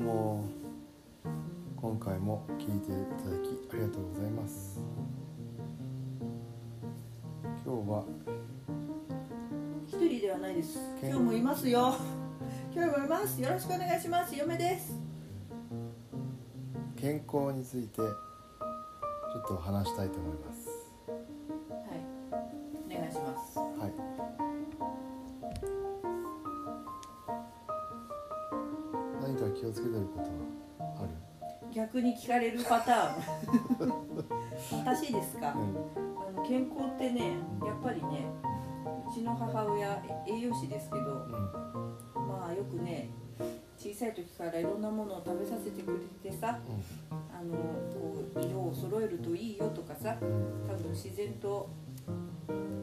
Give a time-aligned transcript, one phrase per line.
[0.00, 0.44] うも。
[1.76, 4.80] 今回も聞いていただきありがとうございます。
[7.64, 8.04] 今日は
[9.86, 10.78] 一人ではないです。
[11.02, 11.94] 今日もいますよ。
[12.74, 13.40] 今日もいます。
[13.40, 14.34] よろしくお願いします。
[14.34, 14.98] 嫁です。
[16.96, 18.04] 健康についてちょ
[19.38, 20.69] っと話したいと思います。
[29.40, 30.28] 何か気をつけてることは
[31.00, 31.08] ある？
[31.72, 33.92] 逆に聞かれるパターン。
[34.84, 35.76] 私ですか、うん。
[36.18, 38.26] あの健康ってねやっぱりね
[39.08, 42.28] うちの母親栄養士ですけどうん。
[42.28, 43.08] まあよくね
[43.78, 46.58] 小さい時からいろんなものを食べさせてくれてさ
[47.10, 47.56] あの
[47.90, 50.68] こう色を揃えるといいよとかさうん。
[50.68, 51.70] 多分自然と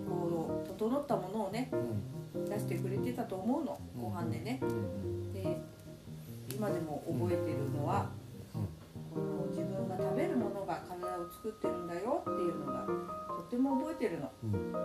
[0.10, 2.46] こう整ったものをねうん。
[2.46, 4.62] 出してくれてたと思うのご飯でね
[11.48, 14.52] 作ってるんだよっていうのがとっても覚えてるの、うん。
[14.52, 14.78] うん、あ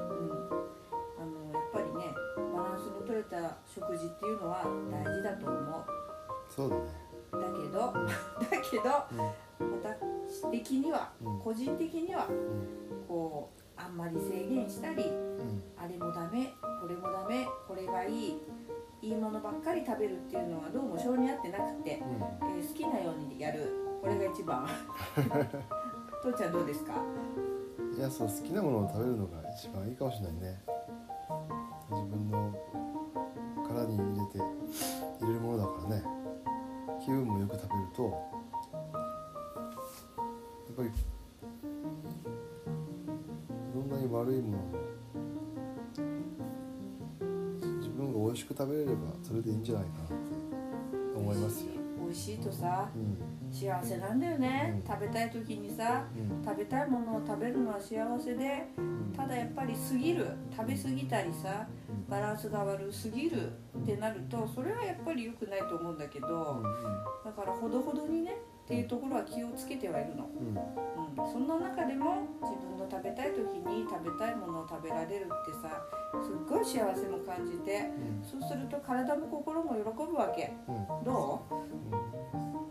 [1.27, 2.15] のやっぱりね
[2.55, 5.85] バランスの取れた食事っていうのは大事だと思う。
[6.49, 6.83] そうだね。
[7.33, 8.91] だけど だけど
[10.31, 11.41] 私的にはうん。
[11.41, 13.07] 個人的にはうん。
[13.09, 15.63] こうあんまり制限したりうん。
[15.77, 18.43] あれもダメこれもダメこれがいい
[19.01, 23.83] いいものばっかり食べるっていうのはどうも性に合ってなくて、えー好きなようにやる。
[24.03, 24.67] これが一番
[26.23, 26.93] 父ちゃんどうですか？
[27.99, 30.63] いやそう好きなものを食べるのが一番いいかもしれないね。
[31.91, 32.55] 自分の
[33.67, 34.39] 殻に入れて
[35.21, 36.05] 入れるものだからね。
[37.05, 38.11] 気分もよく食べるとや
[40.73, 40.91] っぱり
[43.75, 44.63] どんなに悪いものも
[47.81, 50.15] 自分が美味しく食べれればそれでいいんじゃないかなって
[51.17, 51.82] 思いますよ。
[52.13, 53.17] 美味しいとさうん。
[53.51, 54.87] 幸せなんだよね、うん。
[54.87, 56.45] 食べたい時にさうん。
[56.45, 59.13] 食べたいものを食べるのは幸せでうん。
[59.17, 60.27] ただやっぱり過ぎる。
[60.55, 61.67] 食べ過ぎたりさ
[62.09, 66.63] バランスが悪すぎるってなるとそれはやっぱり良くないと思うんだけうんど
[67.25, 71.33] だからほどほどにねっていうところは気をつけてはいるの、うん。
[71.33, 72.87] そんな中でも自分の
[74.05, 75.83] 食べたいものを食べられるってさ
[76.23, 77.91] すっごい幸せも感じて
[78.23, 80.53] そうすると体も心も喜ぶわけ。
[80.69, 81.05] うん。
[81.05, 81.55] どう？
[81.55, 82.63] うん